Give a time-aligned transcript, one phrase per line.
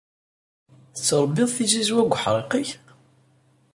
[0.93, 2.69] Tettṛebbiḍ tizizwa deg uḥṛiq-ik?